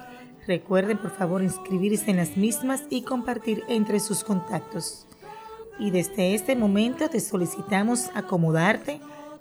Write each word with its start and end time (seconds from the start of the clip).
Recuerden 0.46 0.98
por 0.98 1.10
favor 1.10 1.42
inscribirse 1.42 2.10
en 2.10 2.16
las 2.16 2.36
mismas 2.36 2.82
y 2.90 3.02
compartir 3.02 3.62
entre 3.68 4.00
sus 4.00 4.24
contactos. 4.24 5.06
Y 5.78 5.90
desde 5.90 6.34
este 6.34 6.56
momento 6.56 7.08
te 7.08 7.20
solicitamos 7.20 8.10
acomodarte, 8.14 9.00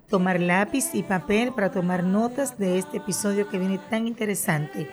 tomar 0.09 0.39
lápiz 0.39 0.93
y 0.93 1.03
papel 1.03 1.51
para 1.53 1.71
tomar 1.71 2.03
notas 2.03 2.57
de 2.57 2.77
este 2.77 2.97
episodio 2.97 3.49
que 3.49 3.59
viene 3.59 3.79
tan 3.89 4.07
interesante. 4.07 4.89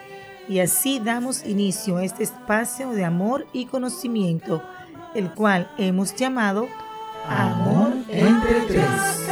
Y 0.48 0.60
así 0.60 1.00
damos 1.00 1.44
inicio 1.44 1.96
a 1.96 2.04
este 2.04 2.22
espacio 2.22 2.90
de 2.90 3.04
amor 3.04 3.46
y 3.52 3.66
conocimiento, 3.66 4.62
el 5.14 5.32
cual 5.32 5.70
hemos 5.78 6.14
llamado 6.14 6.68
Amor 7.28 7.92
entre 8.08 8.60
tres. 8.68 9.25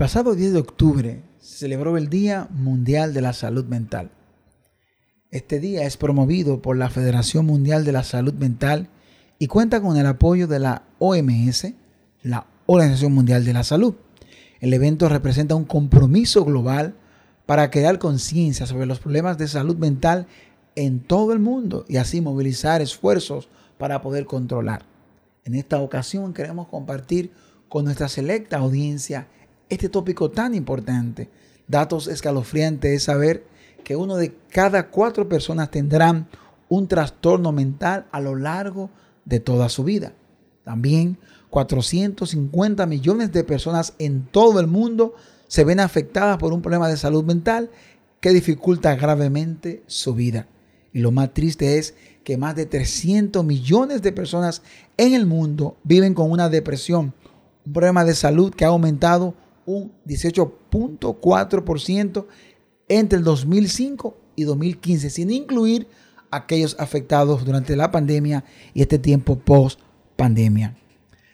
Pasado 0.00 0.34
10 0.34 0.54
de 0.54 0.58
octubre 0.60 1.22
se 1.40 1.58
celebró 1.58 1.98
el 1.98 2.08
Día 2.08 2.48
Mundial 2.52 3.12
de 3.12 3.20
la 3.20 3.34
Salud 3.34 3.66
Mental. 3.66 4.10
Este 5.30 5.60
día 5.60 5.84
es 5.84 5.98
promovido 5.98 6.62
por 6.62 6.78
la 6.78 6.88
Federación 6.88 7.44
Mundial 7.44 7.84
de 7.84 7.92
la 7.92 8.02
Salud 8.02 8.32
Mental 8.32 8.88
y 9.38 9.48
cuenta 9.48 9.82
con 9.82 9.98
el 9.98 10.06
apoyo 10.06 10.48
de 10.48 10.58
la 10.58 10.84
OMS, 11.00 11.74
la 12.22 12.46
Organización 12.64 13.12
Mundial 13.12 13.44
de 13.44 13.52
la 13.52 13.62
Salud. 13.62 13.92
El 14.60 14.72
evento 14.72 15.06
representa 15.06 15.54
un 15.54 15.66
compromiso 15.66 16.46
global 16.46 16.94
para 17.44 17.70
crear 17.70 17.98
conciencia 17.98 18.64
sobre 18.64 18.86
los 18.86 19.00
problemas 19.00 19.36
de 19.36 19.48
salud 19.48 19.76
mental 19.76 20.26
en 20.76 21.00
todo 21.00 21.34
el 21.34 21.40
mundo 21.40 21.84
y 21.90 21.98
así 21.98 22.22
movilizar 22.22 22.80
esfuerzos 22.80 23.50
para 23.76 24.00
poder 24.00 24.24
controlar. 24.24 24.86
En 25.44 25.54
esta 25.54 25.78
ocasión 25.78 26.32
queremos 26.32 26.68
compartir 26.68 27.32
con 27.68 27.84
nuestra 27.84 28.08
selecta 28.08 28.56
audiencia 28.56 29.28
este 29.70 29.88
tópico 29.88 30.30
tan 30.30 30.54
importante. 30.54 31.30
Datos 31.66 32.08
escalofriantes 32.08 32.92
es 32.92 33.02
saber 33.04 33.44
que 33.84 33.96
uno 33.96 34.16
de 34.16 34.34
cada 34.50 34.90
cuatro 34.90 35.28
personas 35.28 35.70
tendrán 35.70 36.28
un 36.68 36.86
trastorno 36.88 37.52
mental 37.52 38.06
a 38.12 38.20
lo 38.20 38.36
largo 38.36 38.90
de 39.24 39.40
toda 39.40 39.68
su 39.68 39.84
vida. 39.84 40.12
También 40.64 41.18
450 41.50 42.86
millones 42.86 43.32
de 43.32 43.44
personas 43.44 43.94
en 43.98 44.26
todo 44.26 44.60
el 44.60 44.66
mundo 44.66 45.14
se 45.48 45.64
ven 45.64 45.80
afectadas 45.80 46.38
por 46.38 46.52
un 46.52 46.62
problema 46.62 46.88
de 46.88 46.96
salud 46.96 47.24
mental 47.24 47.70
que 48.20 48.30
dificulta 48.30 48.94
gravemente 48.94 49.82
su 49.86 50.14
vida. 50.14 50.46
Y 50.92 51.00
lo 51.00 51.10
más 51.12 51.32
triste 51.32 51.78
es 51.78 51.94
que 52.24 52.36
más 52.36 52.54
de 52.54 52.66
300 52.66 53.44
millones 53.44 54.02
de 54.02 54.12
personas 54.12 54.62
en 54.96 55.14
el 55.14 55.26
mundo 55.26 55.76
viven 55.82 56.14
con 56.14 56.30
una 56.30 56.48
depresión, 56.48 57.14
un 57.64 57.72
problema 57.72 58.04
de 58.04 58.14
salud 58.14 58.54
que 58.54 58.64
ha 58.64 58.68
aumentado 58.68 59.34
un 59.70 59.92
18.4% 60.06 62.26
entre 62.88 63.18
el 63.18 63.24
2005 63.24 64.16
y 64.36 64.44
2015, 64.44 65.10
sin 65.10 65.30
incluir 65.30 65.88
aquellos 66.30 66.76
afectados 66.78 67.44
durante 67.44 67.76
la 67.76 67.90
pandemia 67.90 68.44
y 68.74 68.80
este 68.82 68.98
tiempo 68.98 69.38
post 69.38 69.80
pandemia. 70.16 70.76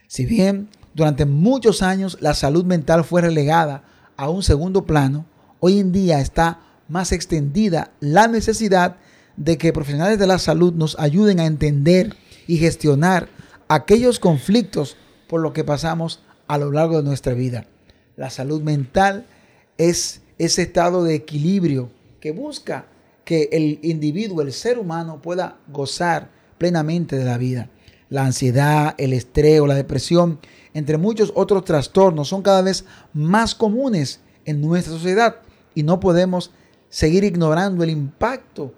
Si 0.07 0.25
bien 0.27 0.69
durante 0.95 1.27
muchos 1.27 1.83
años 1.83 2.19
la 2.21 2.35
salud 2.35 2.65
mental 2.65 3.05
fue 3.05 3.23
relegada 3.23 3.85
a 4.17 4.29
un 4.29 4.43
segundo 4.43 4.87
plano, 4.87 5.27
hoy 5.61 5.79
en 5.79 5.93
día 5.93 6.21
está 6.21 6.61
más 6.89 7.13
extendida 7.13 7.93
la 8.01 8.27
necesidad 8.29 8.97
de 9.37 9.59
que 9.59 9.73
profesionales 9.73 10.19
de 10.19 10.27
la 10.27 10.39
salud 10.39 10.73
nos 10.73 10.99
ayuden 10.99 11.41
a 11.41 11.47
entender 11.47 12.17
y 12.47 12.59
gestionar 12.59 13.29
aquellos 13.69 14.21
conflictos 14.21 14.97
por 15.29 15.41
los 15.41 15.53
que 15.53 15.65
pasamos 15.65 16.23
a 16.47 16.59
lo 16.59 16.71
largo 16.71 16.99
de 16.99 17.03
nuestra 17.03 17.35
vida. 17.35 17.67
La 18.17 18.31
salud 18.31 18.63
mental 18.63 19.27
es 19.79 20.23
ese 20.39 20.63
estado 20.63 21.05
de 21.05 21.15
equilibrio 21.15 21.91
que 22.21 22.33
busca 22.33 22.87
que 23.25 23.49
el 23.53 23.79
individuo, 23.83 24.41
el 24.43 24.53
ser 24.53 24.79
humano, 24.79 25.21
pueda 25.21 25.59
gozar 25.69 26.31
plenamente 26.59 27.17
de 27.17 27.25
la 27.25 27.39
vida. 27.39 27.69
La 28.09 28.25
ansiedad, 28.25 28.95
el 28.99 29.13
estrés 29.13 29.61
o 29.61 29.67
la 29.67 29.75
depresión, 29.75 30.39
entre 30.75 30.97
muchos 30.97 31.33
otros 31.35 31.65
trastornos, 31.65 32.29
son 32.29 32.43
cada 32.43 32.63
vez 32.63 32.85
más 33.13 33.55
comunes 33.55 34.21
en 34.45 34.61
nuestra 34.61 34.95
sociedad 34.95 35.37
y 35.75 35.83
no 35.83 36.01
podemos 36.01 36.53
seguir 36.89 37.25
ignorando 37.25 37.83
el 37.83 37.91
impacto 37.91 38.73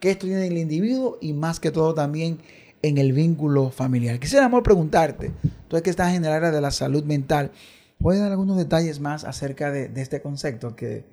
que 0.00 0.10
esto 0.10 0.26
tiene 0.26 0.46
en 0.46 0.52
el 0.52 0.58
individuo 0.58 1.18
y 1.20 1.34
más 1.34 1.60
que 1.60 1.70
todo 1.70 1.94
también 1.94 2.38
en 2.82 2.98
el 2.98 3.12
vínculo 3.12 3.70
familiar. 3.70 4.18
Quisiera, 4.18 4.46
amor, 4.46 4.62
preguntarte, 4.62 5.30
tú 5.68 5.80
que 5.82 5.90
estás 5.90 6.14
en 6.14 6.24
el 6.24 6.32
área 6.32 6.50
de 6.50 6.60
la 6.60 6.70
salud 6.70 7.04
mental, 7.04 7.52
¿puedes 8.00 8.20
dar 8.20 8.32
algunos 8.32 8.56
detalles 8.56 8.98
más 9.00 9.24
acerca 9.24 9.70
de 9.70 9.92
este 9.96 10.20
concepto 10.22 10.74
que 10.74 11.04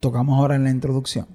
tocamos 0.00 0.38
ahora 0.38 0.56
en 0.56 0.64
la 0.64 0.70
introducción? 0.70 1.26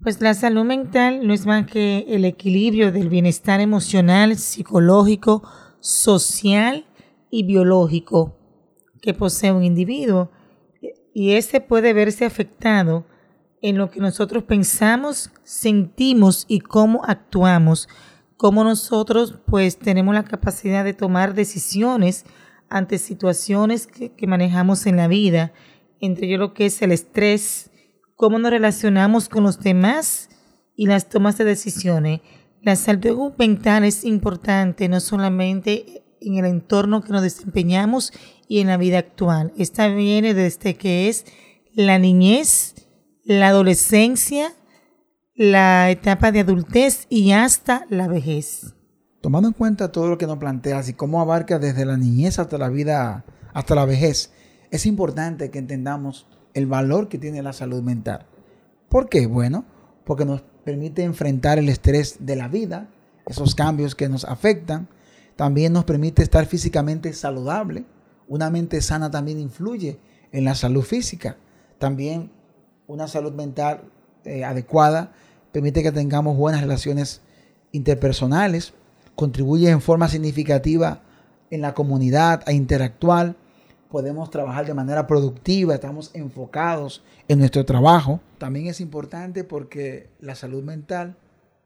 Pues 0.00 0.20
la 0.20 0.34
salud 0.34 0.64
mental 0.64 1.26
no 1.26 1.34
es 1.34 1.44
más 1.44 1.66
que 1.66 2.06
el 2.08 2.24
equilibrio 2.24 2.92
del 2.92 3.08
bienestar 3.08 3.60
emocional, 3.60 4.36
psicológico, 4.36 5.42
social 5.80 6.86
y 7.30 7.42
biológico 7.42 8.36
que 9.02 9.12
posee 9.12 9.50
un 9.50 9.64
individuo. 9.64 10.30
Y 11.12 11.32
ese 11.32 11.60
puede 11.60 11.94
verse 11.94 12.24
afectado 12.24 13.06
en 13.60 13.76
lo 13.76 13.90
que 13.90 13.98
nosotros 13.98 14.44
pensamos, 14.44 15.32
sentimos 15.42 16.44
y 16.46 16.60
cómo 16.60 17.04
actuamos. 17.04 17.88
Cómo 18.36 18.62
nosotros 18.62 19.40
pues 19.46 19.80
tenemos 19.80 20.14
la 20.14 20.22
capacidad 20.22 20.84
de 20.84 20.94
tomar 20.94 21.34
decisiones 21.34 22.24
ante 22.70 22.98
situaciones 22.98 23.86
que, 23.86 24.12
que 24.12 24.26
manejamos 24.26 24.86
en 24.86 24.96
la 24.96 25.08
vida, 25.08 25.52
entre 26.00 26.26
ellos 26.26 26.40
lo 26.40 26.54
que 26.54 26.66
es 26.66 26.80
el 26.82 26.92
estrés, 26.92 27.70
cómo 28.14 28.38
nos 28.38 28.50
relacionamos 28.50 29.28
con 29.28 29.44
los 29.44 29.60
demás 29.60 30.28
y 30.76 30.86
las 30.86 31.08
tomas 31.08 31.38
de 31.38 31.44
decisiones. 31.44 32.20
La 32.62 32.76
salud 32.76 33.32
mental 33.38 33.84
es 33.84 34.04
importante 34.04 34.88
no 34.88 35.00
solamente 35.00 36.04
en 36.20 36.36
el 36.36 36.44
entorno 36.44 37.02
que 37.02 37.12
nos 37.12 37.22
desempeñamos 37.22 38.12
y 38.48 38.60
en 38.60 38.68
la 38.68 38.76
vida 38.76 38.98
actual. 38.98 39.52
Esta 39.56 39.88
viene 39.88 40.34
desde 40.34 40.74
que 40.74 41.08
es 41.08 41.24
la 41.74 41.98
niñez, 41.98 42.74
la 43.24 43.48
adolescencia, 43.48 44.52
la 45.34 45.90
etapa 45.90 46.32
de 46.32 46.40
adultez 46.40 47.06
y 47.08 47.32
hasta 47.32 47.86
la 47.90 48.08
vejez. 48.08 48.74
Tomando 49.20 49.48
en 49.48 49.54
cuenta 49.54 49.90
todo 49.90 50.08
lo 50.08 50.18
que 50.18 50.26
nos 50.26 50.38
planteas 50.38 50.88
y 50.88 50.94
cómo 50.94 51.20
abarca 51.20 51.58
desde 51.58 51.84
la 51.84 51.96
niñez 51.96 52.38
hasta 52.38 52.56
la 52.56 52.68
vida, 52.68 53.24
hasta 53.52 53.74
la 53.74 53.84
vejez, 53.84 54.32
es 54.70 54.86
importante 54.86 55.50
que 55.50 55.58
entendamos 55.58 56.26
el 56.54 56.66
valor 56.66 57.08
que 57.08 57.18
tiene 57.18 57.42
la 57.42 57.52
salud 57.52 57.82
mental. 57.82 58.26
¿Por 58.88 59.08
qué? 59.08 59.26
Bueno, 59.26 59.64
porque 60.04 60.24
nos 60.24 60.42
permite 60.64 61.02
enfrentar 61.02 61.58
el 61.58 61.68
estrés 61.68 62.18
de 62.20 62.36
la 62.36 62.48
vida, 62.48 62.88
esos 63.26 63.54
cambios 63.54 63.94
que 63.94 64.08
nos 64.08 64.24
afectan. 64.24 64.88
También 65.36 65.72
nos 65.72 65.84
permite 65.84 66.22
estar 66.22 66.46
físicamente 66.46 67.12
saludable. 67.12 67.84
Una 68.28 68.50
mente 68.50 68.80
sana 68.80 69.10
también 69.10 69.38
influye 69.38 69.98
en 70.32 70.44
la 70.44 70.54
salud 70.54 70.82
física. 70.82 71.36
También 71.78 72.30
una 72.86 73.08
salud 73.08 73.32
mental 73.32 73.82
eh, 74.24 74.44
adecuada 74.44 75.12
permite 75.52 75.82
que 75.82 75.92
tengamos 75.92 76.36
buenas 76.36 76.60
relaciones 76.60 77.22
interpersonales, 77.72 78.74
contribuye 79.18 79.68
en 79.68 79.80
forma 79.80 80.06
significativa 80.06 81.02
en 81.50 81.60
la 81.60 81.74
comunidad 81.74 82.44
a 82.46 82.52
interactuar, 82.52 83.34
podemos 83.90 84.30
trabajar 84.30 84.64
de 84.64 84.74
manera 84.74 85.08
productiva, 85.08 85.74
estamos 85.74 86.12
enfocados 86.14 87.02
en 87.26 87.40
nuestro 87.40 87.64
trabajo. 87.64 88.20
También 88.38 88.68
es 88.68 88.80
importante 88.80 89.42
porque 89.42 90.08
la 90.20 90.36
salud 90.36 90.62
mental 90.62 91.16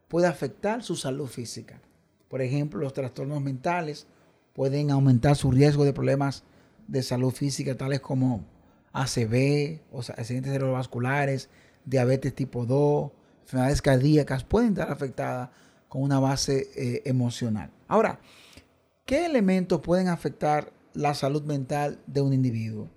puede 0.07 0.25
afectar 0.25 0.81
su 0.81 0.95
salud 0.95 1.27
física. 1.27 1.79
Por 2.27 2.41
ejemplo, 2.41 2.79
los 2.79 2.93
trastornos 2.93 3.39
mentales 3.39 4.07
pueden 4.53 4.89
aumentar 4.89 5.35
su 5.35 5.51
riesgo 5.51 5.85
de 5.85 5.93
problemas 5.93 6.45
de 6.87 7.03
salud 7.03 7.31
física, 7.31 7.77
tales 7.77 7.99
como 7.99 8.45
ACV, 8.93 9.81
o 9.91 10.01
sea, 10.01 10.15
accidentes 10.15 10.53
cerebrovasculares, 10.53 11.49
diabetes 11.85 12.33
tipo 12.33 12.65
2, 12.65 13.11
enfermedades 13.43 13.83
cardíacas, 13.83 14.43
pueden 14.43 14.69
estar 14.69 14.91
afectadas 14.91 15.49
con 15.93 16.01
una 16.01 16.19
base 16.19 16.71
eh, 16.75 17.03
emocional. 17.05 17.69
Ahora, 17.87 18.19
¿qué 19.05 19.27
elementos 19.27 19.79
pueden 19.81 20.07
afectar 20.07 20.73
la 20.95 21.13
salud 21.13 21.43
mental 21.43 22.01
de 22.07 22.19
un 22.21 22.33
individuo? 22.33 22.89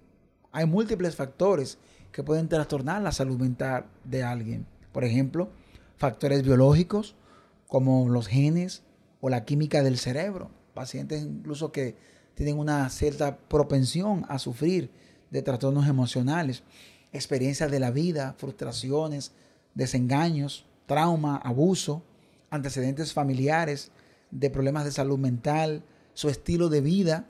Hay 0.51 0.65
múltiples 0.65 1.15
factores 1.15 1.77
que 2.11 2.23
pueden 2.23 2.49
trastornar 2.49 3.03
la 3.03 3.13
salud 3.13 3.39
mental 3.39 3.85
de 4.05 4.23
alguien. 4.23 4.67
Por 4.93 5.05
ejemplo, 5.05 5.51
factores 5.99 6.43
biológicos 6.43 7.17
como 7.67 8.09
los 8.09 8.29
genes 8.29 8.83
o 9.21 9.29
la 9.29 9.45
química 9.45 9.83
del 9.83 9.99
cerebro. 9.99 10.51
Pacientes 10.73 11.21
incluso 11.21 11.73
que 11.73 11.97
tienen 12.35 12.59
una 12.59 12.89
cierta 12.89 13.37
propensión 13.37 14.25
a 14.31 14.39
sufrir 14.39 14.91
de 15.31 15.43
trastornos 15.43 15.87
emocionales, 15.87 16.63
experiencias 17.13 17.71
de 17.71 17.79
la 17.79 17.91
vida, 17.91 18.35
frustraciones, 18.39 19.33
desengaños, 19.75 20.65
trauma, 20.87 21.37
abuso, 21.37 22.03
antecedentes 22.57 23.13
familiares, 23.13 23.93
de 24.31 24.51
problemas 24.51 24.85
de 24.85 24.93
salud 24.93 25.19
mental, 25.19 25.85
su 26.15 26.29
estilo 26.29 26.69
de 26.69 26.81
vida, 26.81 27.29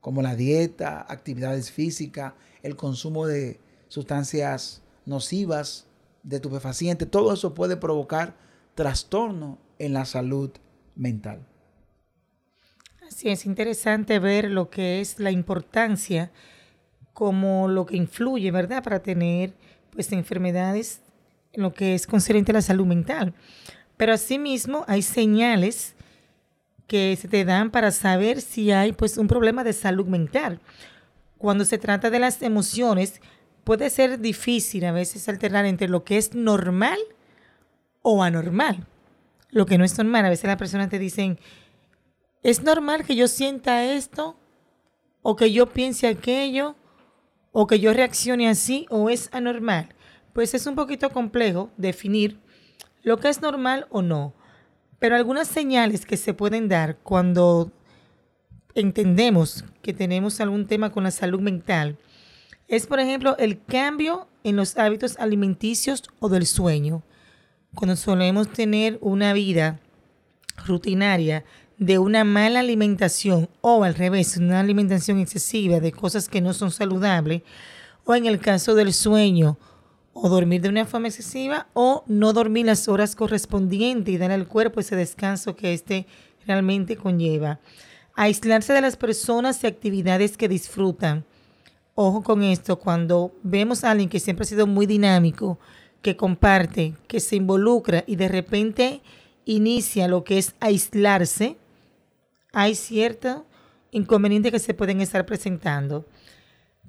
como 0.00 0.22
la 0.22 0.36
dieta, 0.36 1.04
actividades 1.08 1.70
físicas, 1.70 2.34
el 2.62 2.76
consumo 2.76 3.26
de 3.26 3.60
sustancias 3.88 4.82
nocivas, 5.06 5.86
de 6.22 6.40
tubefacientes, 6.40 7.10
todo 7.10 7.32
eso 7.32 7.54
puede 7.54 7.76
provocar 7.76 8.36
trastorno 8.74 9.58
en 9.78 9.92
la 9.94 10.04
salud 10.04 10.50
mental. 10.94 11.46
Así 13.06 13.30
es 13.30 13.46
interesante 13.46 14.18
ver 14.18 14.50
lo 14.50 14.68
que 14.68 15.00
es 15.00 15.18
la 15.18 15.30
importancia 15.30 16.30
como 17.14 17.66
lo 17.66 17.86
que 17.86 17.96
influye, 17.96 18.50
¿verdad?, 18.50 18.82
para 18.82 19.02
tener 19.02 19.54
pues 19.90 20.12
enfermedades 20.12 21.00
en 21.52 21.62
lo 21.62 21.72
que 21.72 21.94
es 21.94 22.06
concerniente 22.06 22.52
a 22.52 22.54
la 22.54 22.62
salud 22.62 22.86
mental. 22.86 23.34
Pero 23.98 24.14
asimismo 24.14 24.86
hay 24.88 25.02
señales 25.02 25.94
que 26.86 27.14
se 27.16 27.28
te 27.28 27.44
dan 27.44 27.70
para 27.70 27.90
saber 27.90 28.40
si 28.40 28.72
hay 28.72 28.92
pues 28.92 29.18
un 29.18 29.28
problema 29.28 29.62
de 29.62 29.74
salud 29.74 30.06
mental. 30.06 30.60
Cuando 31.36 31.66
se 31.66 31.76
trata 31.76 32.08
de 32.08 32.18
las 32.18 32.40
emociones, 32.40 33.20
puede 33.64 33.90
ser 33.90 34.18
difícil 34.18 34.86
a 34.86 34.92
veces 34.92 35.28
alternar 35.28 35.66
entre 35.66 35.88
lo 35.88 36.02
que 36.02 36.16
es 36.16 36.32
normal 36.32 36.98
o 38.00 38.22
anormal. 38.22 38.86
Lo 39.50 39.66
que 39.66 39.76
no 39.76 39.84
es 39.84 39.98
normal, 39.98 40.24
a 40.24 40.30
veces 40.30 40.46
las 40.46 40.56
personas 40.56 40.88
te 40.88 40.98
dicen, 40.98 41.38
¿es 42.42 42.62
normal 42.62 43.04
que 43.04 43.16
yo 43.16 43.28
sienta 43.28 43.84
esto? 43.84 44.38
¿O 45.20 45.36
que 45.36 45.52
yo 45.52 45.66
piense 45.68 46.06
aquello? 46.06 46.74
o 47.52 47.66
que 47.66 47.80
yo 47.80 47.92
reaccione 47.92 48.48
así 48.48 48.86
o 48.90 49.10
es 49.10 49.28
anormal, 49.32 49.88
pues 50.32 50.54
es 50.54 50.66
un 50.66 50.74
poquito 50.74 51.10
complejo 51.10 51.70
definir 51.76 52.38
lo 53.08 53.18
que 53.18 53.28
es 53.28 53.40
normal 53.40 53.86
o 53.90 54.02
no. 54.02 54.34
Pero 54.98 55.16
algunas 55.16 55.48
señales 55.48 56.04
que 56.04 56.16
se 56.16 56.34
pueden 56.34 56.68
dar 56.68 56.98
cuando 56.98 57.72
entendemos 58.74 59.64
que 59.82 59.94
tenemos 59.94 60.40
algún 60.40 60.66
tema 60.66 60.92
con 60.92 61.04
la 61.04 61.10
salud 61.10 61.40
mental 61.40 61.96
es, 62.68 62.86
por 62.86 63.00
ejemplo, 63.00 63.36
el 63.38 63.64
cambio 63.64 64.28
en 64.44 64.56
los 64.56 64.76
hábitos 64.76 65.16
alimenticios 65.18 66.02
o 66.20 66.28
del 66.28 66.46
sueño. 66.46 67.02
Cuando 67.74 67.96
solemos 67.96 68.52
tener 68.52 68.98
una 69.00 69.32
vida 69.32 69.80
rutinaria 70.66 71.44
de 71.78 71.98
una 71.98 72.24
mala 72.24 72.60
alimentación 72.60 73.48
o 73.62 73.84
al 73.84 73.94
revés, 73.94 74.36
una 74.36 74.60
alimentación 74.60 75.18
excesiva 75.18 75.80
de 75.80 75.92
cosas 75.92 76.28
que 76.28 76.42
no 76.42 76.52
son 76.52 76.70
saludables, 76.70 77.42
o 78.04 78.14
en 78.14 78.26
el 78.26 78.38
caso 78.38 78.74
del 78.74 78.92
sueño, 78.92 79.56
o 80.20 80.28
dormir 80.28 80.60
de 80.60 80.68
una 80.68 80.84
forma 80.84 81.08
excesiva 81.08 81.68
o 81.74 82.02
no 82.06 82.32
dormir 82.32 82.66
las 82.66 82.88
horas 82.88 83.14
correspondientes 83.14 84.12
y 84.12 84.18
dar 84.18 84.30
al 84.30 84.48
cuerpo 84.48 84.80
ese 84.80 84.96
descanso 84.96 85.54
que 85.54 85.72
éste 85.72 86.06
realmente 86.46 86.96
conlleva. 86.96 87.60
Aislarse 88.14 88.72
de 88.72 88.80
las 88.80 88.96
personas 88.96 89.62
y 89.62 89.68
actividades 89.68 90.36
que 90.36 90.48
disfrutan. 90.48 91.24
Ojo 91.94 92.22
con 92.22 92.42
esto, 92.42 92.78
cuando 92.78 93.32
vemos 93.42 93.84
a 93.84 93.90
alguien 93.92 94.08
que 94.08 94.20
siempre 94.20 94.42
ha 94.42 94.46
sido 94.46 94.66
muy 94.66 94.86
dinámico, 94.86 95.58
que 96.02 96.16
comparte, 96.16 96.94
que 97.06 97.20
se 97.20 97.36
involucra 97.36 98.04
y 98.06 98.16
de 98.16 98.28
repente 98.28 99.02
inicia 99.44 100.08
lo 100.08 100.24
que 100.24 100.38
es 100.38 100.54
aislarse, 100.60 101.56
hay 102.52 102.74
ciertos 102.74 103.42
inconvenientes 103.90 104.52
que 104.52 104.58
se 104.58 104.74
pueden 104.74 105.00
estar 105.00 105.26
presentando. 105.26 106.06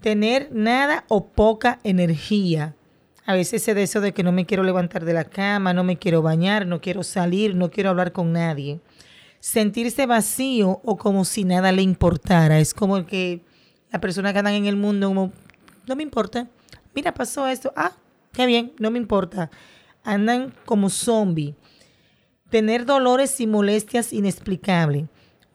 Tener 0.01 0.49
nada 0.51 1.05
o 1.09 1.27
poca 1.27 1.79
energía. 1.83 2.75
A 3.29 3.33
veces 3.33 3.61
se 3.61 3.75
de 3.75 3.83
eso 3.83 4.01
de 4.01 4.11
que 4.11 4.23
no 4.23 4.31
me 4.31 4.47
quiero 4.47 4.63
levantar 4.63 5.05
de 5.05 5.13
la 5.13 5.23
cama, 5.23 5.71
no 5.71 5.83
me 5.83 5.99
quiero 5.99 6.23
bañar, 6.23 6.65
no 6.65 6.81
quiero 6.81 7.03
salir, 7.03 7.53
no 7.53 7.69
quiero 7.69 7.91
hablar 7.91 8.11
con 8.11 8.33
nadie. 8.33 8.79
Sentirse 9.39 10.07
vacío 10.07 10.81
o 10.83 10.97
como 10.97 11.23
si 11.25 11.43
nada 11.43 11.71
le 11.71 11.83
importara. 11.83 12.59
Es 12.59 12.73
como 12.73 13.05
que 13.05 13.45
la 13.91 14.01
persona 14.01 14.33
que 14.33 14.39
andan 14.39 14.55
en 14.55 14.65
el 14.65 14.77
mundo, 14.77 15.09
como, 15.09 15.31
no 15.85 15.95
me 15.95 16.01
importa. 16.01 16.47
Mira, 16.95 17.13
pasó 17.13 17.45
esto. 17.45 17.71
Ah, 17.75 17.91
qué 18.33 18.47
bien, 18.47 18.73
no 18.79 18.89
me 18.89 18.97
importa. 18.97 19.51
Andan 20.03 20.51
como 20.65 20.89
zombie. 20.89 21.53
Tener 22.49 22.83
dolores 22.87 23.39
y 23.39 23.45
molestias 23.45 24.11
inexplicables. 24.11 25.05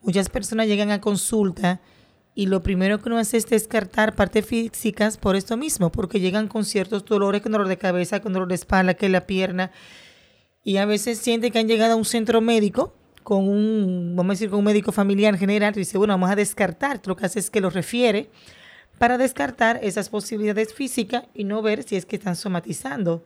Muchas 0.01 0.29
personas 0.29 0.67
llegan 0.67 0.91
a 0.91 1.01
consulta 1.01 1.81
y 2.35 2.47
lo 2.47 2.61
primero 2.61 2.99
que 2.99 3.07
uno 3.07 3.17
hace 3.17 3.37
es 3.37 3.47
descartar 3.47 4.13
partes 4.13 4.45
físicas 4.45 5.17
por 5.17 5.37
esto 5.37 5.55
mismo, 5.55 5.89
porque 5.89 6.19
llegan 6.19 6.49
con 6.49 6.65
ciertos 6.65 7.05
dolores, 7.05 7.41
con 7.41 7.53
dolor 7.53 7.69
de 7.69 7.77
cabeza, 7.77 8.19
con 8.19 8.33
dolor 8.33 8.49
de 8.49 8.55
espalda, 8.55 8.93
que 8.93 9.07
la 9.07 9.25
pierna, 9.25 9.71
y 10.61 10.77
a 10.77 10.85
veces 10.85 11.17
sienten 11.17 11.53
que 11.53 11.59
han 11.59 11.67
llegado 11.67 11.93
a 11.93 11.95
un 11.95 12.03
centro 12.03 12.41
médico 12.41 12.93
con 13.23 13.47
un, 13.47 14.13
vamos 14.15 14.31
a 14.31 14.33
decir, 14.33 14.49
con 14.49 14.59
un 14.59 14.65
médico 14.65 14.91
familiar 14.91 15.37
general, 15.37 15.73
y 15.75 15.79
dice, 15.79 15.97
bueno, 15.97 16.13
vamos 16.13 16.29
a 16.29 16.35
descartar, 16.35 17.01
lo 17.05 17.15
que 17.15 17.25
hace 17.25 17.39
es 17.39 17.49
que 17.49 17.61
lo 17.61 17.69
refiere 17.69 18.29
para 18.99 19.17
descartar 19.17 19.79
esas 19.81 20.09
posibilidades 20.09 20.73
físicas 20.73 21.23
y 21.33 21.45
no 21.45 21.61
ver 21.61 21.83
si 21.83 21.95
es 21.95 22.05
que 22.05 22.17
están 22.17 22.35
somatizando. 22.35 23.23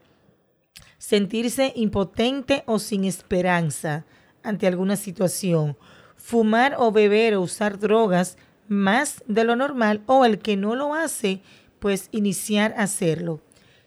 Sentirse 1.00 1.74
impotente 1.75 2.63
o 2.68 2.78
sin 2.78 3.06
esperanza 3.06 4.06
ante 4.44 4.68
alguna 4.68 4.96
situación 4.96 5.75
fumar 6.20 6.75
o 6.78 6.92
beber 6.92 7.34
o 7.36 7.42
usar 7.42 7.80
drogas 7.80 8.38
más 8.70 9.24
de 9.28 9.44
lo 9.44 9.56
normal 9.56 10.02
o 10.06 10.24
el 10.24 10.40
que 10.40 10.56
no 10.56 10.76
lo 10.76 10.94
hace, 10.94 11.42
pues 11.80 12.08
iniciar 12.12 12.74
a 12.78 12.84
hacerlo. 12.84 13.42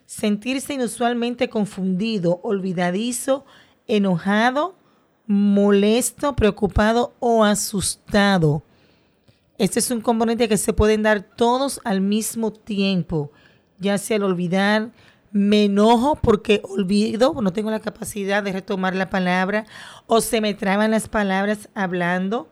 Sentirse 0.04 0.74
inusualmente 0.74 1.48
confundido, 1.48 2.40
olvidadizo, 2.42 3.46
enojado, 3.86 4.76
molesto, 5.26 6.34
preocupado 6.36 7.14
o 7.20 7.44
asustado. 7.44 8.62
Este 9.56 9.78
es 9.78 9.90
un 9.90 10.00
componente 10.00 10.48
que 10.48 10.58
se 10.58 10.72
pueden 10.72 11.02
dar 11.02 11.22
todos 11.22 11.80
al 11.84 12.00
mismo 12.00 12.52
tiempo, 12.52 13.30
ya 13.78 13.96
sea 13.98 14.16
al 14.16 14.24
olvidar, 14.24 14.90
me 15.30 15.64
enojo 15.64 16.16
porque 16.16 16.60
olvido, 16.64 17.34
no 17.40 17.52
tengo 17.52 17.70
la 17.70 17.80
capacidad 17.80 18.42
de 18.42 18.52
retomar 18.52 18.94
la 18.94 19.08
palabra 19.08 19.64
o 20.06 20.20
se 20.20 20.40
me 20.40 20.52
traban 20.52 20.90
las 20.90 21.08
palabras 21.08 21.70
hablando 21.74 22.50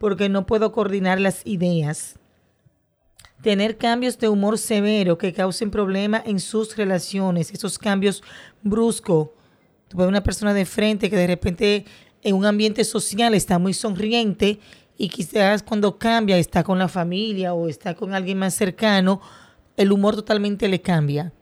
porque 0.00 0.30
no 0.30 0.46
puedo 0.46 0.72
coordinar 0.72 1.20
las 1.20 1.46
ideas. 1.46 2.16
tener 3.42 3.78
cambios 3.78 4.18
de 4.18 4.28
humor 4.28 4.58
severo 4.58 5.16
que 5.16 5.32
causen 5.32 5.70
problemas 5.70 6.22
en 6.26 6.40
sus 6.40 6.76
relaciones, 6.76 7.50
esos 7.50 7.78
cambios 7.78 8.22
bruscos. 8.62 9.28
Tú 9.88 9.96
ves 9.96 10.06
una 10.06 10.22
persona 10.22 10.52
de 10.52 10.66
frente 10.66 11.08
que 11.08 11.16
de 11.16 11.26
repente 11.26 11.84
en 12.22 12.34
un 12.34 12.44
ambiente 12.44 12.84
social 12.84 13.32
está 13.34 13.58
muy 13.58 13.72
sonriente 13.72 14.58
y 14.98 15.08
quizás 15.08 15.62
cuando 15.62 15.98
cambia, 15.98 16.36
está 16.36 16.62
con 16.62 16.78
la 16.78 16.88
familia 16.88 17.54
o 17.54 17.68
está 17.68 17.94
con 17.94 18.12
alguien 18.12 18.38
más 18.38 18.54
cercano, 18.54 19.22
el 19.76 19.92
humor 19.92 20.16
totalmente 20.16 20.68
le 20.68 20.82
cambia. 20.82 21.32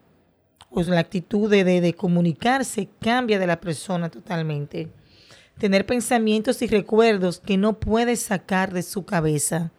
Pues 0.71 0.87
la 0.87 1.01
actitud 1.01 1.51
de, 1.51 1.65
de 1.65 1.95
comunicarse 1.95 2.89
cambia 3.01 3.39
de 3.41 3.47
la 3.47 3.61
persona 3.61 4.09
totalmente. 4.09 4.89
Tener 5.59 5.87
pensamientos 5.87 6.63
y 6.63 6.67
recuerdos 6.67 7.41
que 7.41 7.57
no 7.57 7.79
puede 7.79 8.17
sacar 8.17 8.73
de 8.73 8.83
su 8.83 9.05
cabeza 9.05 9.73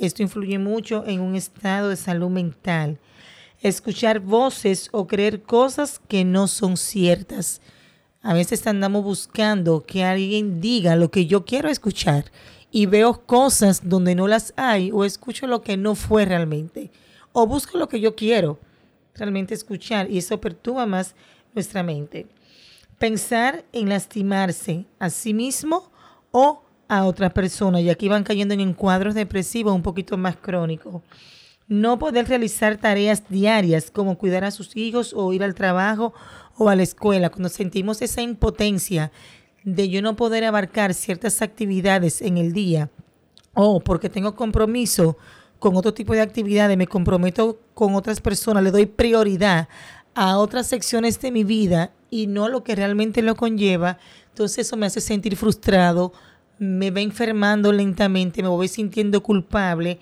esto 0.00 0.22
influye 0.22 0.58
mucho 0.58 1.04
en 1.06 1.20
un 1.20 1.36
estado 1.36 1.90
de 1.90 1.96
salud 1.96 2.30
mental. 2.30 2.98
Escuchar 3.60 4.20
voces 4.20 4.88
o 4.92 5.06
creer 5.06 5.42
cosas 5.42 6.00
que 6.08 6.24
no 6.24 6.48
son 6.48 6.78
ciertas. 6.78 7.60
A 8.22 8.32
veces 8.32 8.66
andamos 8.66 9.04
buscando 9.04 9.84
que 9.84 10.02
alguien 10.02 10.62
diga 10.62 10.96
lo 10.96 11.10
que 11.10 11.26
yo 11.26 11.44
quiero 11.44 11.68
escuchar 11.68 12.32
y 12.70 12.86
veo 12.86 13.26
cosas 13.26 13.90
donde 13.90 14.14
no 14.14 14.26
las 14.26 14.54
hay 14.56 14.90
o 14.90 15.04
escucho 15.04 15.46
lo 15.46 15.60
que 15.60 15.76
no 15.76 15.94
fue 15.94 16.24
realmente 16.24 16.90
o 17.32 17.46
busco 17.46 17.76
lo 17.76 17.90
que 17.90 18.00
yo 18.00 18.16
quiero 18.16 18.58
realmente 19.14 19.52
escuchar 19.52 20.10
y 20.10 20.16
eso 20.16 20.40
perturba 20.40 20.86
más 20.86 21.14
nuestra 21.54 21.82
mente. 21.82 22.26
Pensar 23.00 23.64
en 23.72 23.88
lastimarse 23.88 24.84
a 24.98 25.08
sí 25.08 25.32
mismo 25.32 25.90
o 26.32 26.62
a 26.86 27.06
otra 27.06 27.30
persona 27.30 27.80
y 27.80 27.88
aquí 27.88 28.10
van 28.10 28.24
cayendo 28.24 28.52
en 28.52 28.74
cuadros 28.74 29.14
depresivos 29.14 29.74
un 29.74 29.80
poquito 29.80 30.18
más 30.18 30.36
crónicos. 30.36 31.00
No 31.66 31.98
poder 31.98 32.28
realizar 32.28 32.76
tareas 32.76 33.26
diarias 33.30 33.90
como 33.90 34.18
cuidar 34.18 34.44
a 34.44 34.50
sus 34.50 34.76
hijos 34.76 35.14
o 35.16 35.32
ir 35.32 35.42
al 35.42 35.54
trabajo 35.54 36.12
o 36.58 36.68
a 36.68 36.76
la 36.76 36.82
escuela. 36.82 37.30
Cuando 37.30 37.48
sentimos 37.48 38.02
esa 38.02 38.20
impotencia 38.20 39.10
de 39.64 39.88
yo 39.88 40.02
no 40.02 40.14
poder 40.14 40.44
abarcar 40.44 40.92
ciertas 40.92 41.40
actividades 41.40 42.20
en 42.20 42.36
el 42.36 42.52
día 42.52 42.90
o 43.54 43.80
porque 43.80 44.10
tengo 44.10 44.36
compromiso 44.36 45.16
con 45.58 45.74
otro 45.74 45.94
tipo 45.94 46.12
de 46.12 46.20
actividades, 46.20 46.76
me 46.76 46.86
comprometo 46.86 47.60
con 47.72 47.94
otras 47.94 48.20
personas, 48.20 48.62
le 48.62 48.70
doy 48.70 48.84
prioridad 48.84 49.68
a 50.14 50.36
otras 50.36 50.66
secciones 50.66 51.18
de 51.18 51.30
mi 51.30 51.44
vida 51.44 51.94
y 52.10 52.26
no 52.26 52.48
lo 52.48 52.64
que 52.64 52.74
realmente 52.74 53.22
lo 53.22 53.36
conlleva, 53.36 53.98
entonces 54.28 54.66
eso 54.66 54.76
me 54.76 54.86
hace 54.86 55.00
sentir 55.00 55.36
frustrado, 55.36 56.12
me 56.58 56.90
va 56.90 57.00
enfermando 57.00 57.72
lentamente, 57.72 58.42
me 58.42 58.48
voy 58.48 58.68
sintiendo 58.68 59.22
culpable 59.22 59.98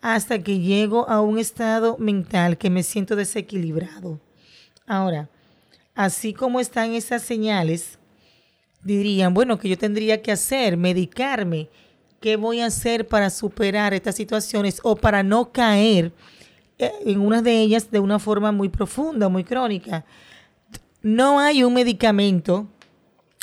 hasta 0.00 0.42
que 0.42 0.58
llego 0.58 1.08
a 1.08 1.20
un 1.20 1.38
estado 1.38 1.96
mental 1.98 2.56
que 2.56 2.70
me 2.70 2.82
siento 2.82 3.16
desequilibrado. 3.16 4.18
Ahora, 4.86 5.28
así 5.94 6.32
como 6.32 6.58
están 6.58 6.94
esas 6.94 7.22
señales, 7.22 7.98
dirían, 8.82 9.34
bueno, 9.34 9.58
que 9.58 9.68
yo 9.68 9.78
tendría 9.78 10.22
que 10.22 10.32
hacer, 10.32 10.76
medicarme, 10.76 11.68
¿qué 12.20 12.36
voy 12.36 12.60
a 12.60 12.66
hacer 12.66 13.06
para 13.06 13.30
superar 13.30 13.94
estas 13.94 14.16
situaciones 14.16 14.80
o 14.82 14.96
para 14.96 15.22
no 15.22 15.52
caer 15.52 16.12
eh, 16.78 16.92
en 17.04 17.20
una 17.20 17.42
de 17.42 17.60
ellas 17.60 17.90
de 17.90 18.00
una 18.00 18.18
forma 18.18 18.52
muy 18.52 18.68
profunda, 18.68 19.28
muy 19.28 19.44
crónica? 19.44 20.04
No 21.02 21.40
hay 21.40 21.64
un 21.64 21.74
medicamento 21.74 22.68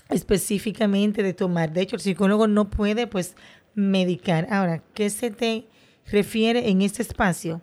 específicamente 0.09 1.23
de 1.23 1.33
tomar. 1.33 1.73
De 1.73 1.81
hecho, 1.81 1.95
el 1.95 2.01
psicólogo 2.01 2.47
no 2.47 2.69
puede 2.69 3.07
pues 3.07 3.35
medicar. 3.73 4.47
Ahora, 4.51 4.83
¿qué 4.93 5.09
se 5.09 5.31
te 5.31 5.67
refiere 6.05 6.69
en 6.69 6.81
este 6.81 7.01
espacio? 7.01 7.61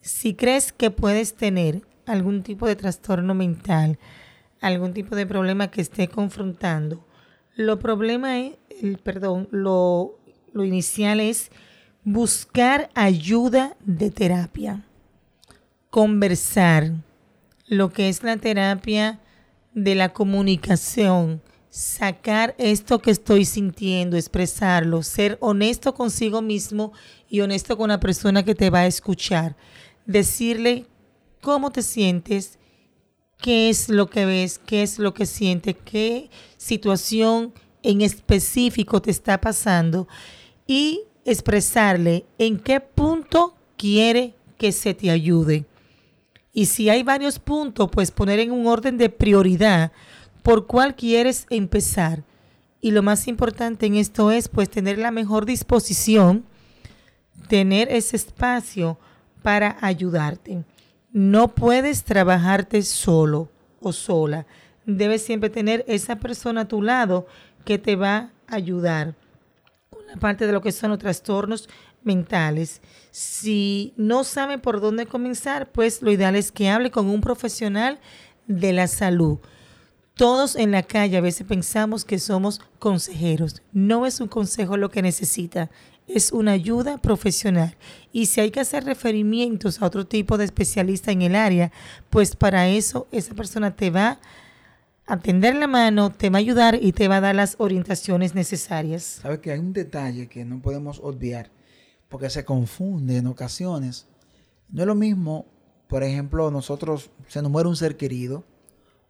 Si 0.00 0.34
crees 0.34 0.72
que 0.72 0.90
puedes 0.90 1.34
tener 1.34 1.82
algún 2.06 2.42
tipo 2.42 2.66
de 2.66 2.76
trastorno 2.76 3.34
mental, 3.34 3.98
algún 4.60 4.92
tipo 4.92 5.16
de 5.16 5.26
problema 5.26 5.70
que 5.70 5.80
esté 5.80 6.08
confrontando, 6.08 7.04
lo 7.56 7.78
problema 7.78 8.40
es, 8.40 8.54
el, 8.82 8.98
perdón, 8.98 9.48
lo, 9.50 10.18
lo 10.52 10.64
inicial 10.64 11.20
es 11.20 11.50
buscar 12.02 12.90
ayuda 12.94 13.76
de 13.84 14.10
terapia, 14.10 14.84
conversar, 15.90 16.92
lo 17.66 17.90
que 17.90 18.08
es 18.08 18.22
la 18.22 18.36
terapia 18.36 19.20
de 19.74 19.94
la 19.94 20.12
comunicación, 20.12 21.42
sacar 21.68 22.54
esto 22.58 23.00
que 23.00 23.10
estoy 23.10 23.44
sintiendo, 23.44 24.16
expresarlo, 24.16 25.02
ser 25.02 25.36
honesto 25.40 25.94
consigo 25.94 26.40
mismo 26.40 26.92
y 27.28 27.40
honesto 27.40 27.76
con 27.76 27.88
la 27.88 27.98
persona 27.98 28.44
que 28.44 28.54
te 28.54 28.70
va 28.70 28.80
a 28.80 28.86
escuchar. 28.86 29.56
Decirle 30.06 30.86
cómo 31.40 31.72
te 31.72 31.82
sientes, 31.82 32.58
qué 33.38 33.68
es 33.68 33.88
lo 33.88 34.08
que 34.08 34.24
ves, 34.24 34.60
qué 34.64 34.82
es 34.82 34.98
lo 34.98 35.12
que 35.12 35.26
sientes, 35.26 35.74
qué 35.84 36.30
situación 36.56 37.52
en 37.82 38.00
específico 38.00 39.02
te 39.02 39.10
está 39.10 39.40
pasando 39.40 40.06
y 40.66 41.02
expresarle 41.24 42.24
en 42.38 42.58
qué 42.58 42.80
punto 42.80 43.54
quiere 43.76 44.34
que 44.56 44.72
se 44.72 44.94
te 44.94 45.10
ayude. 45.10 45.66
Y 46.54 46.66
si 46.66 46.88
hay 46.88 47.02
varios 47.02 47.40
puntos, 47.40 47.90
pues 47.90 48.12
poner 48.12 48.38
en 48.38 48.52
un 48.52 48.68
orden 48.68 48.96
de 48.96 49.10
prioridad 49.10 49.90
por 50.44 50.66
cuál 50.66 50.94
quieres 50.94 51.46
empezar. 51.50 52.22
Y 52.80 52.92
lo 52.92 53.02
más 53.02 53.26
importante 53.26 53.86
en 53.86 53.96
esto 53.96 54.30
es 54.30 54.48
pues 54.48 54.70
tener 54.70 54.98
la 54.98 55.10
mejor 55.10 55.46
disposición, 55.46 56.44
tener 57.48 57.90
ese 57.90 58.16
espacio 58.16 58.98
para 59.42 59.76
ayudarte. 59.80 60.64
No 61.12 61.48
puedes 61.48 62.04
trabajarte 62.04 62.82
solo 62.82 63.48
o 63.80 63.92
sola. 63.92 64.46
Debes 64.86 65.24
siempre 65.24 65.50
tener 65.50 65.84
esa 65.88 66.16
persona 66.16 66.62
a 66.62 66.68
tu 66.68 66.82
lado 66.82 67.26
que 67.64 67.78
te 67.78 67.96
va 67.96 68.30
a 68.46 68.54
ayudar 68.54 69.14
con 69.90 70.06
la 70.06 70.16
parte 70.16 70.46
de 70.46 70.52
lo 70.52 70.60
que 70.60 70.72
son 70.72 70.90
los 70.90 70.98
trastornos 70.98 71.68
mentales. 72.04 72.80
Si 73.10 73.92
no 73.96 74.24
sabe 74.24 74.58
por 74.58 74.80
dónde 74.80 75.06
comenzar, 75.06 75.72
pues 75.72 76.02
lo 76.02 76.10
ideal 76.10 76.36
es 76.36 76.52
que 76.52 76.68
hable 76.68 76.90
con 76.90 77.06
un 77.06 77.20
profesional 77.20 77.98
de 78.46 78.72
la 78.72 78.86
salud 78.86 79.38
todos 80.14 80.54
en 80.54 80.70
la 80.70 80.82
calle 80.82 81.16
a 81.16 81.20
veces 81.20 81.46
pensamos 81.46 82.04
que 82.04 82.18
somos 82.18 82.60
consejeros. 82.78 83.62
No 83.72 84.06
es 84.06 84.20
un 84.20 84.28
consejo 84.28 84.76
lo 84.76 84.90
que 84.90 85.02
necesita, 85.02 85.70
es 86.06 86.32
una 86.32 86.52
ayuda 86.52 86.98
profesional. 86.98 87.76
Y 88.12 88.26
si 88.26 88.40
hay 88.40 88.50
que 88.50 88.60
hacer 88.60 88.84
referimientos 88.84 89.82
a 89.82 89.86
otro 89.86 90.06
tipo 90.06 90.38
de 90.38 90.44
especialista 90.44 91.10
en 91.10 91.22
el 91.22 91.34
área, 91.34 91.72
pues 92.10 92.36
para 92.36 92.68
eso 92.68 93.08
esa 93.10 93.34
persona 93.34 93.74
te 93.74 93.90
va 93.90 94.20
a 95.06 95.18
tender 95.18 95.56
la 95.56 95.66
mano, 95.66 96.10
te 96.10 96.30
va 96.30 96.38
a 96.38 96.40
ayudar 96.40 96.78
y 96.80 96.92
te 96.92 97.08
va 97.08 97.16
a 97.16 97.20
dar 97.20 97.34
las 97.34 97.56
orientaciones 97.58 98.34
necesarias. 98.34 99.02
Sabe 99.02 99.40
que 99.40 99.50
hay 99.50 99.58
un 99.58 99.72
detalle 99.72 100.28
que 100.28 100.44
no 100.44 100.62
podemos 100.62 101.00
obviar, 101.02 101.50
porque 102.08 102.30
se 102.30 102.44
confunde 102.44 103.18
en 103.18 103.26
ocasiones. 103.26 104.06
No 104.68 104.82
es 104.82 104.86
lo 104.86 104.94
mismo, 104.94 105.46
por 105.88 106.02
ejemplo, 106.02 106.50
nosotros 106.50 107.10
se 107.28 107.42
nos 107.42 107.50
muere 107.50 107.68
un 107.68 107.76
ser 107.76 107.96
querido 107.96 108.44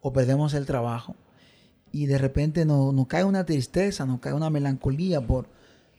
o 0.00 0.12
perdemos 0.12 0.54
el 0.54 0.66
trabajo 0.66 1.16
y 1.94 2.06
de 2.06 2.18
repente 2.18 2.64
nos, 2.64 3.06
cae 3.06 3.22
una 3.22 3.46
tristeza, 3.46 4.04
nos 4.04 4.18
cae 4.18 4.32
una 4.32 4.50
melancolía 4.50 5.24
por 5.24 5.48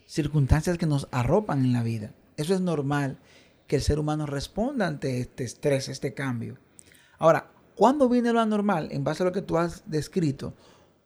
circunstancias 0.05 0.77
que 0.77 0.85
nos 0.85 1.07
arropan 1.11 1.63
en 1.63 1.71
la 1.71 1.83
vida. 1.83 2.13
Eso 2.35 2.53
es 2.53 2.59
normal 2.59 3.17
que 3.65 3.77
el 3.77 3.81
ser 3.81 3.97
humano 3.97 4.25
responda 4.25 4.87
ante 4.87 5.21
este 5.21 5.45
estrés, 5.45 5.87
este 5.87 6.13
cambio. 6.13 6.57
Ahora, 7.17 7.49
¿cuándo 7.75 8.09
viene 8.09 8.33
lo 8.33 8.41
anormal? 8.41 8.89
En 8.91 9.05
base 9.05 9.23
a 9.23 9.25
lo 9.25 9.31
que 9.31 9.41
tú 9.41 9.57
has 9.57 9.89
descrito, 9.89 10.53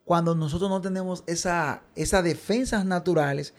cuando 0.05 0.33
nosotros 0.33 0.71
no 0.71 0.81
tenemos 0.81 1.23
esa, 1.27 1.83
esas 1.95 2.23
defensas 2.23 2.83
naturales 2.83 3.53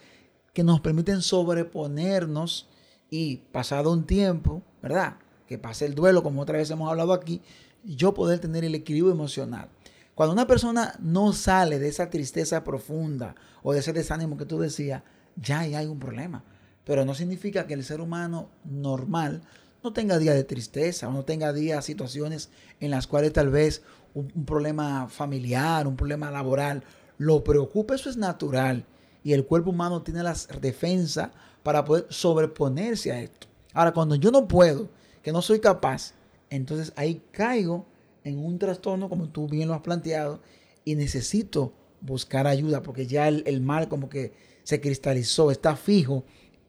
que 0.53 0.63
nos 0.63 0.81
permiten 0.81 1.21
sobreponernos 1.21 2.67
y 3.09 3.37
pasado 3.37 3.91
un 3.91 4.05
tiempo, 4.05 4.63
¿verdad? 4.81 5.17
Que 5.47 5.57
pase 5.57 5.85
el 5.85 5.95
duelo, 5.95 6.23
como 6.23 6.41
otra 6.41 6.57
vez 6.57 6.69
hemos 6.71 6.89
hablado 6.89 7.13
aquí, 7.13 7.41
yo 7.83 8.13
poder 8.13 8.39
tener 8.39 8.63
el 8.63 8.75
equilibrio 8.75 9.11
emocional. 9.11 9.69
Cuando 10.15 10.33
una 10.33 10.47
persona 10.47 10.95
no 10.99 11.33
sale 11.33 11.79
de 11.79 11.87
esa 11.87 12.09
tristeza 12.09 12.63
profunda 12.63 13.35
o 13.63 13.73
de 13.73 13.79
ese 13.79 13.93
desánimo 13.93 14.37
que 14.37 14.45
tú 14.45 14.59
decías, 14.59 15.03
ya 15.35 15.59
hay 15.59 15.85
un 15.85 15.99
problema. 15.99 16.43
Pero 16.83 17.05
no 17.05 17.15
significa 17.15 17.67
que 17.67 17.73
el 17.73 17.83
ser 17.83 18.01
humano 18.01 18.49
normal 18.65 19.41
no 19.83 19.93
tenga 19.93 20.19
días 20.19 20.35
de 20.35 20.43
tristeza 20.43 21.07
o 21.07 21.11
no 21.11 21.23
tenga 21.23 21.53
días, 21.53 21.85
situaciones 21.85 22.49
en 22.79 22.91
las 22.91 23.07
cuales 23.07 23.33
tal 23.33 23.49
vez 23.49 23.83
un, 24.13 24.27
problema 24.45 25.07
familiar, 25.07 25.87
un 25.87 25.95
problema 25.95 26.31
laboral 26.31 26.83
lo 27.17 27.43
preocupe. 27.43 27.95
Eso 27.95 28.09
es 28.09 28.17
natural. 28.17 28.85
Y 29.23 29.33
el 29.33 29.45
cuerpo 29.45 29.69
humano 29.69 30.01
tiene 30.01 30.23
las 30.23 30.47
defensas 30.59 31.29
para 31.63 31.85
poder 31.85 32.07
sobreponerse 32.09 33.11
a 33.11 33.21
esto. 33.21 33.47
Ahora, 33.73 33.93
cuando 33.93 34.15
yo 34.15 34.31
no 34.31 34.47
puedo, 34.47 34.89
que 35.21 35.31
no 35.31 35.41
soy 35.41 35.59
capaz, 35.59 36.13
entonces 36.49 36.91
ahí 36.95 37.21
caigo 37.31 37.85
en 38.23 38.43
un 38.43 38.59
trastorno, 38.59 39.09
como 39.09 39.29
tú 39.29 39.47
bien 39.47 39.67
lo 39.67 39.73
has 39.73 39.81
planteado, 39.81 40.41
y 40.83 40.95
necesito 40.95 41.73
buscar 42.01 42.47
ayuda 42.47 42.81
porque 42.81 43.05
ya 43.05 43.27
el, 43.27 43.61
mal 43.61 43.87
como 43.87 44.09
que 44.09 44.33
se 44.63 44.81
cristalizó, 44.81 45.51
está 45.51 45.75
fijo 45.75 46.23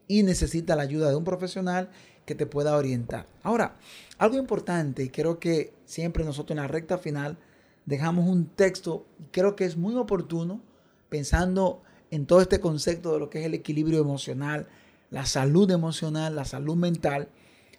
y 0.07 0.23
necesita 0.23 0.75
la 0.75 0.83
ayuda 0.83 1.09
de 1.09 1.15
un 1.15 1.23
profesional 1.23 1.89
que 2.25 2.35
te 2.35 2.45
pueda 2.45 2.77
orientar. 2.77 3.27
Ahora, 3.41 3.75
algo 4.17 4.37
importante, 4.37 5.03
y 5.03 5.09
creo 5.09 5.39
que 5.39 5.73
siempre 5.85 6.23
nosotros 6.23 6.51
en 6.51 6.61
la 6.61 6.67
recta 6.67 6.97
final 6.97 7.37
dejamos 7.85 8.27
un 8.27 8.45
texto, 8.45 9.05
creo 9.31 9.55
que 9.55 9.65
es 9.65 9.75
muy 9.75 9.95
oportuno, 9.95 10.61
pensando 11.09 11.81
en 12.13 12.27
todo 12.27 12.41
este 12.41 12.59
concepto 12.59 13.11
de 13.11 13.19
lo 13.19 13.31
que 13.31 13.39
es 13.39 13.45
el 13.47 13.55
equilibrio 13.55 13.99
emocional, 13.99 14.67
la 15.09 15.25
salud 15.25 15.71
emocional, 15.71 16.35
la 16.35 16.45
salud 16.45 16.75
mental. 16.75 17.27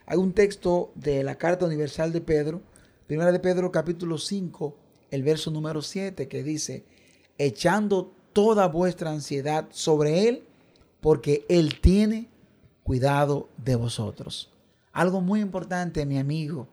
Hay 0.07 0.19
un 0.19 0.33
texto 0.33 0.91
de 0.97 1.23
la 1.23 1.37
Carta 1.37 1.67
Universal 1.67 2.13
de 2.13 2.21
Pedro, 2.21 2.61
Primera 3.07 3.31
de 3.31 3.39
Pedro 3.39 3.71
capítulo 3.71 4.19
5, 4.19 4.77
el 5.13 5.23
verso 5.23 5.53
número 5.53 5.83
7, 5.83 6.27
que 6.27 6.43
dice, 6.43 6.85
echando 7.39 8.13
toda 8.33 8.67
vuestra 8.67 9.13
ansiedad 9.13 9.69
sobre 9.71 10.29
Él, 10.29 10.43
porque 11.01 11.47
Él 11.49 11.81
tiene 11.81 12.29
cuidado 12.83 13.49
de 13.57 13.77
vosotros. 13.77 14.51
Algo 14.93 15.21
muy 15.21 15.43
importante, 15.43 16.05
mi 16.07 16.19
amigo, 16.19 16.67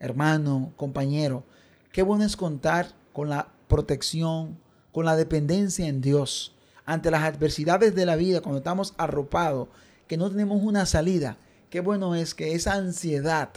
hermano, 0.00 0.72
compañero, 0.76 1.44
qué 1.92 2.02
bueno 2.02 2.24
es 2.24 2.36
contar 2.36 2.88
con 3.12 3.28
la 3.28 3.52
protección, 3.68 4.58
con 4.90 5.04
la 5.04 5.14
dependencia 5.14 5.86
en 5.86 6.00
Dios 6.00 6.53
ante 6.86 7.10
las 7.10 7.22
adversidades 7.22 7.94
de 7.94 8.06
la 8.06 8.16
vida, 8.16 8.40
cuando 8.40 8.58
estamos 8.58 8.94
arropados, 8.98 9.68
que 10.06 10.16
no 10.16 10.30
tenemos 10.30 10.62
una 10.62 10.86
salida. 10.86 11.38
Qué 11.70 11.80
bueno 11.80 12.14
es 12.14 12.34
que 12.34 12.54
esa 12.54 12.74
ansiedad, 12.74 13.50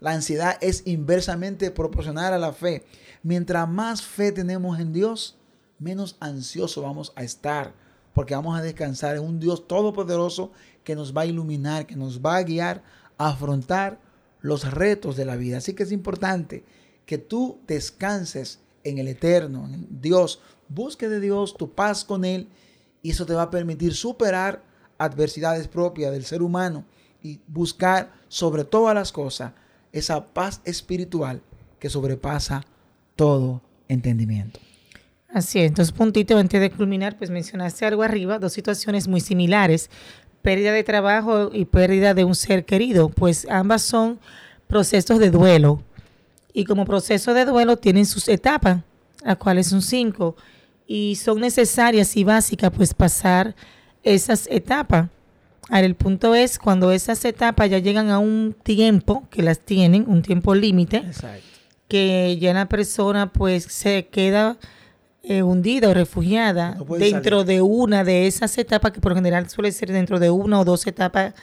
la 0.00 0.12
ansiedad 0.12 0.56
es 0.60 0.82
inversamente 0.86 1.70
proporcional 1.70 2.32
a 2.32 2.38
la 2.38 2.52
fe. 2.52 2.84
Mientras 3.22 3.68
más 3.68 4.02
fe 4.02 4.32
tenemos 4.32 4.78
en 4.78 4.92
Dios, 4.92 5.36
menos 5.78 6.16
ansioso 6.20 6.82
vamos 6.82 7.12
a 7.16 7.24
estar, 7.24 7.74
porque 8.14 8.34
vamos 8.34 8.58
a 8.58 8.62
descansar 8.62 9.16
en 9.16 9.22
un 9.22 9.40
Dios 9.40 9.66
todopoderoso 9.66 10.52
que 10.84 10.94
nos 10.94 11.16
va 11.16 11.22
a 11.22 11.26
iluminar, 11.26 11.86
que 11.86 11.96
nos 11.96 12.20
va 12.20 12.36
a 12.36 12.42
guiar 12.42 12.82
a 13.18 13.30
afrontar 13.30 13.98
los 14.40 14.72
retos 14.72 15.16
de 15.16 15.24
la 15.24 15.36
vida. 15.36 15.58
Así 15.58 15.74
que 15.74 15.82
es 15.82 15.92
importante 15.92 16.64
que 17.06 17.18
tú 17.18 17.58
descanses 17.66 18.60
en 18.84 18.98
el 18.98 19.08
eterno, 19.08 19.66
en 19.66 20.00
Dios, 20.00 20.40
busque 20.68 21.08
de 21.08 21.20
Dios 21.20 21.56
tu 21.56 21.72
paz 21.72 22.04
con 22.04 22.24
Él 22.24 22.48
y 23.02 23.10
eso 23.10 23.26
te 23.26 23.34
va 23.34 23.42
a 23.42 23.50
permitir 23.50 23.94
superar 23.94 24.62
adversidades 24.98 25.68
propias 25.68 26.12
del 26.12 26.24
ser 26.24 26.42
humano 26.42 26.84
y 27.22 27.40
buscar 27.46 28.12
sobre 28.28 28.64
todas 28.64 28.94
las 28.94 29.12
cosas 29.12 29.52
esa 29.92 30.26
paz 30.26 30.60
espiritual 30.64 31.40
que 31.78 31.90
sobrepasa 31.90 32.64
todo 33.16 33.62
entendimiento. 33.88 34.60
Así 35.32 35.60
es, 35.60 35.74
dos 35.74 35.92
puntitos 35.92 36.40
antes 36.40 36.60
de 36.60 36.70
culminar, 36.70 37.16
pues 37.18 37.30
mencionaste 37.30 37.84
algo 37.84 38.02
arriba, 38.02 38.38
dos 38.38 38.52
situaciones 38.52 39.08
muy 39.08 39.20
similares, 39.20 39.90
pérdida 40.42 40.72
de 40.72 40.84
trabajo 40.84 41.50
y 41.52 41.66
pérdida 41.66 42.14
de 42.14 42.24
un 42.24 42.34
ser 42.34 42.64
querido, 42.64 43.10
pues 43.10 43.46
ambas 43.50 43.82
son 43.82 44.18
procesos 44.66 45.18
de 45.18 45.30
duelo. 45.30 45.82
Y 46.54 46.64
como 46.64 46.86
proceso 46.86 47.34
de 47.34 47.44
duelo 47.44 47.76
tienen 47.76 48.06
sus 48.06 48.28
etapas, 48.28 48.80
las 49.22 49.36
cuales 49.36 49.66
son 49.66 49.82
cinco, 49.82 50.34
y 50.90 51.16
son 51.16 51.40
necesarias 51.40 52.16
y 52.16 52.24
básicas 52.24 52.72
pues 52.74 52.94
pasar 52.94 53.54
esas 54.02 54.48
etapas. 54.50 55.10
Ahora, 55.68 55.84
el 55.86 55.94
punto 55.94 56.34
es 56.34 56.58
cuando 56.58 56.90
esas 56.92 57.22
etapas 57.26 57.68
ya 57.68 57.78
llegan 57.78 58.08
a 58.08 58.18
un 58.18 58.56
tiempo, 58.62 59.28
que 59.30 59.42
las 59.42 59.60
tienen, 59.60 60.06
un 60.08 60.22
tiempo 60.22 60.54
límite, 60.54 61.04
que 61.88 62.38
ya 62.40 62.54
la 62.54 62.70
persona 62.70 63.30
pues 63.30 63.64
se 63.64 64.06
queda 64.06 64.56
eh, 65.22 65.42
hundida 65.42 65.90
o 65.90 65.94
refugiada 65.94 66.78
dentro 66.98 67.44
de 67.44 67.60
una 67.60 68.02
de 68.02 68.26
esas 68.26 68.56
etapas, 68.56 68.92
que 68.92 69.02
por 69.02 69.14
general 69.14 69.50
suele 69.50 69.72
ser 69.72 69.92
dentro 69.92 70.18
de 70.18 70.30
una 70.30 70.58
o 70.58 70.64
dos 70.64 70.86
etapas 70.86 71.34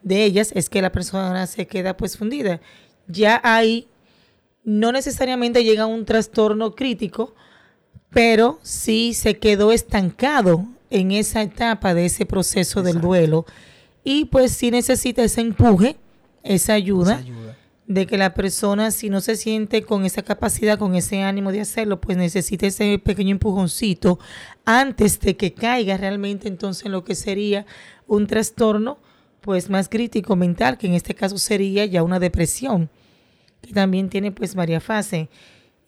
de 0.00 0.24
ellas, 0.24 0.52
es 0.54 0.70
que 0.70 0.80
la 0.80 0.92
persona 0.92 1.48
se 1.48 1.66
queda 1.66 1.96
pues 1.96 2.16
fundida. 2.16 2.60
Ya 3.08 3.40
hay, 3.42 3.88
no 4.62 4.92
necesariamente 4.92 5.64
llega 5.64 5.82
a 5.82 5.86
un 5.86 6.04
trastorno 6.04 6.76
crítico, 6.76 7.34
pero 8.10 8.58
sí 8.62 9.14
se 9.14 9.38
quedó 9.38 9.72
estancado 9.72 10.66
en 10.90 11.12
esa 11.12 11.42
etapa 11.42 11.94
de 11.94 12.06
ese 12.06 12.26
proceso 12.26 12.82
del 12.82 13.00
duelo. 13.00 13.46
Y 14.04 14.26
pues 14.26 14.52
sí 14.52 14.70
necesita 14.70 15.22
ese 15.22 15.40
empuje, 15.40 15.96
esa 16.42 16.74
ayuda, 16.74 17.16
ayuda, 17.16 17.56
de 17.86 18.06
que 18.06 18.18
la 18.18 18.34
persona 18.34 18.90
si 18.90 19.08
no 19.08 19.20
se 19.20 19.36
siente 19.36 19.82
con 19.82 20.04
esa 20.04 20.22
capacidad, 20.22 20.78
con 20.78 20.94
ese 20.94 21.22
ánimo 21.22 21.52
de 21.52 21.62
hacerlo, 21.62 22.00
pues 22.00 22.18
necesita 22.18 22.66
ese 22.66 22.98
pequeño 22.98 23.30
empujoncito 23.30 24.18
antes 24.64 25.18
de 25.20 25.36
que 25.36 25.54
caiga 25.54 25.96
realmente 25.96 26.48
entonces 26.48 26.86
en 26.86 26.92
lo 26.92 27.04
que 27.04 27.14
sería 27.14 27.64
un 28.06 28.26
trastorno 28.26 28.98
pues 29.40 29.70
más 29.70 29.88
crítico 29.88 30.36
mental, 30.36 30.78
que 30.78 30.86
en 30.86 30.94
este 30.94 31.14
caso 31.14 31.36
sería 31.36 31.84
ya 31.84 32.02
una 32.02 32.20
depresión, 32.20 32.88
que 33.60 33.72
también 33.72 34.08
tiene 34.08 34.30
pues 34.30 34.54
varias 34.54 34.82
fases. 34.84 35.28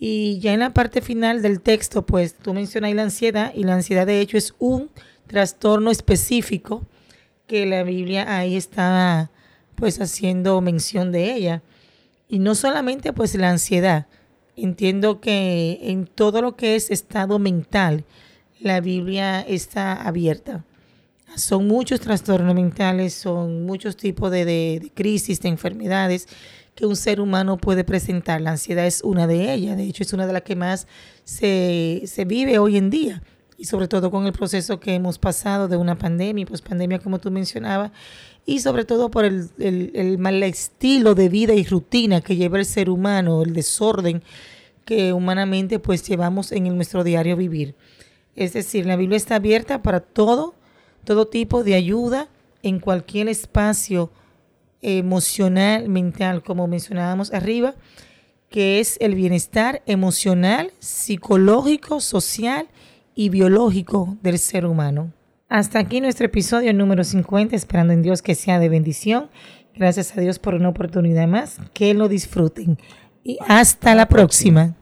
Y 0.07 0.39
ya 0.39 0.53
en 0.53 0.61
la 0.61 0.75
parte 0.75 1.01
final 1.01 1.41
del 1.41 1.63
texto, 1.63 2.05
pues 2.05 2.35
tú 2.35 2.53
mencionas 2.53 2.93
la 2.93 3.05
ansiedad 3.05 3.55
y 3.55 3.65
la 3.65 3.73
ansiedad 3.73 4.07
de 4.07 4.21
hecho 4.21 4.37
es 4.37 4.55
un 4.59 4.91
trastorno 5.27 5.91
específico 5.91 6.85
que 7.47 7.65
la 7.65 7.85
Biblia 7.85 8.37
ahí 8.37 8.55
está 8.55 9.31
pues 9.77 10.03
haciendo 10.03 10.61
mención 10.61 11.11
de 11.11 11.33
ella. 11.33 11.63
Y 12.29 12.39
no 12.39 12.55
solamente 12.55 13.15
pues 13.15 13.35
la 13.35 13.49
ansiedad, 13.49 14.07
entiendo 14.57 15.23
que 15.23 15.79
en 15.81 16.05
todo 16.05 16.43
lo 16.43 16.55
que 16.55 16.77
es 16.77 16.91
estado 16.91 17.39
mental, 17.39 18.05
la 18.61 18.83
Biblia 18.83 19.41
está 19.41 19.95
abierta. 19.95 20.67
Son 21.35 21.67
muchos 21.67 22.01
trastornos 22.01 22.55
mentales, 22.55 23.15
son 23.15 23.65
muchos 23.65 23.97
tipos 23.97 24.31
de, 24.31 24.45
de 24.45 24.93
crisis, 24.95 25.41
de 25.41 25.49
enfermedades 25.49 26.29
que 26.75 26.87
un 26.87 26.97
ser 26.97 27.21
humano 27.21 27.57
puede 27.57 27.85
presentar. 27.85 28.41
La 28.41 28.53
ansiedad 28.53 28.87
es 28.87 29.03
una 29.03 29.27
de 29.27 29.53
ellas, 29.53 29.77
de 29.77 29.85
hecho 29.85 30.03
es 30.03 30.13
una 30.13 30.27
de 30.27 30.33
las 30.33 30.43
que 30.43 30.57
más 30.57 30.87
se, 31.25 32.03
vive 32.27 32.59
hoy 32.59 32.77
en 32.77 32.91
día 32.91 33.23
y 33.57 33.67
sobre 33.67 33.87
todo 33.87 34.11
con 34.11 34.27
el 34.27 34.33
proceso 34.33 34.81
que 34.81 34.95
hemos 34.95 35.19
pasado 35.19 35.69
de 35.69 35.77
una 35.77 35.97
pandemia, 35.97 36.45
pues 36.45 36.61
pandemia 36.61 36.99
como 36.99 37.21
tú 37.21 37.31
mencionabas, 37.31 37.93
y 38.45 38.59
sobre 38.59 38.85
todo 38.85 39.11
por 39.11 39.25
el, 39.25 39.49
el, 39.59 40.19
mal 40.19 40.43
estilo 40.43 41.15
de 41.15 41.29
vida 41.29 41.55
y 41.55 41.65
rutina 41.65 42.21
que 42.21 42.37
lleva 42.37 42.59
el 42.59 42.67
ser 42.67 42.91
humano, 42.91 43.43
el 43.43 43.55
desorden 43.55 44.23
que 44.85 45.13
humanamente 45.13 45.79
pues 45.79 46.07
llevamos 46.07 46.51
en 46.51 46.65
nuestro 46.75 47.05
diario 47.05 47.37
vivir. 47.37 47.75
Es 48.35 48.53
decir, 48.53 48.87
la 48.87 48.97
Biblia 48.97 49.17
está 49.17 49.37
abierta 49.37 49.83
para 49.83 50.01
todo, 50.01 50.55
todo 51.05 51.27
tipo 51.27 51.63
de 51.63 51.75
ayuda 51.75 52.29
en 52.63 52.81
cualquier 52.81 53.29
espacio 53.29 54.11
emocional, 54.85 55.89
mental, 55.89 56.43
como 56.43 56.67
mencionábamos 56.67 57.33
arriba, 57.33 57.75
que 58.51 58.79
es 58.79 58.99
el 59.01 59.15
bienestar 59.15 59.83
emocional, 59.87 60.73
psicológico, 60.79 62.01
social 62.01 62.69
y 63.15 63.31
biológico 63.31 64.17
del 64.23 64.39
ser 64.39 64.67
humano. 64.67 65.13
Hasta 65.49 65.79
aquí 65.79 66.01
nuestro 66.01 66.27
episodio 66.27 66.73
número 66.73 67.03
50, 67.03 67.57
esperando 67.57 67.93
en 67.93 68.03
Dios 68.03 68.23
que 68.23 68.35
sea 68.35 68.59
de 68.59 68.69
bendición. 68.69 69.29
Gracias 69.75 70.17
a 70.17 70.21
Dios 70.21 70.39
por 70.39 70.55
una 70.55 70.69
oportunidad 70.69 71.27
más. 71.27 71.59
Que 71.73 71.95
lo 71.95 72.09
disfruten. 72.09 72.79
Y 73.23 73.39
hasta 73.47 73.95
la 73.95 74.07
próxima. 74.07 74.75